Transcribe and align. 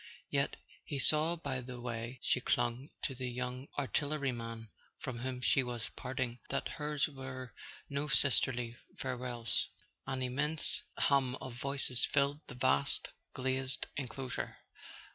Yet 0.31 0.55
he 0.83 0.97
saw 0.97 1.35
by 1.35 1.61
the 1.61 1.79
way 1.79 2.17
she 2.23 2.41
clung 2.41 2.89
to 3.03 3.13
the 3.13 3.29
young 3.29 3.67
artilleryman 3.77 4.69
from 4.97 5.19
whom 5.19 5.41
she 5.41 5.61
was 5.61 5.89
parting 5.89 6.39
that 6.49 6.69
hers 6.69 7.07
were 7.07 7.53
no 7.87 8.07
sisterly 8.07 8.75
farewells. 8.97 9.69
An 10.07 10.23
immense 10.23 10.81
hum 10.97 11.35
of 11.35 11.53
voices 11.53 12.03
filled 12.03 12.39
the 12.47 12.55
vast 12.55 13.13
glazed 13.35 13.85
enclosure. 13.95 14.57